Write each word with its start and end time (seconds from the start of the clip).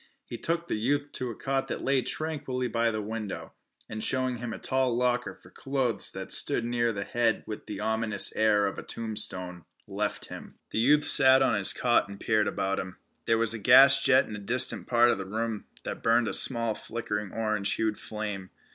He 0.25 0.35
took 0.35 0.67
the 0.67 0.79
youth 0.79 1.11
to 1.11 1.29
a 1.29 1.35
cot 1.35 1.67
that 1.67 1.83
lay 1.83 2.01
tranquilly 2.01 2.67
by 2.67 2.89
the 2.89 3.03
window, 3.03 3.53
and 3.87 4.03
showing 4.03 4.37
him 4.37 4.51
a 4.51 4.57
tall 4.57 4.97
locker 4.97 5.35
for 5.35 5.51
clothes 5.51 6.11
that 6.13 6.31
stood 6.31 6.65
near 6.65 6.91
the 6.91 7.03
head 7.03 7.43
with 7.45 7.67
the 7.67 7.81
ominous 7.81 8.35
air 8.35 8.65
of 8.65 8.79
a 8.79 8.83
tombstone, 8.83 9.63
left 9.85 10.25
him. 10.25 10.55
The 10.71 10.79
youth 10.79 11.05
sat 11.05 11.43
on 11.43 11.53
his 11.53 11.71
cot 11.71 12.09
and 12.09 12.19
peered 12.19 12.47
about 12.47 12.79
him. 12.79 12.97
There 13.27 13.37
was 13.37 13.53
a 13.53 13.59
gas 13.59 14.01
jet 14.01 14.25
in 14.27 14.35
a 14.35 14.39
distant 14.39 14.87
part 14.87 15.11
of 15.11 15.19
the 15.19 15.27
room, 15.27 15.65
that 15.83 16.01
burned 16.01 16.27
a 16.27 16.33
small 16.33 16.73
flickering 16.73 17.31
orange 17.31 17.73
hued 17.73 17.95
flame. 17.95 18.49